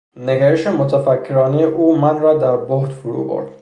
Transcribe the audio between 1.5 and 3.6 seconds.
او من را در بهت فرو برد.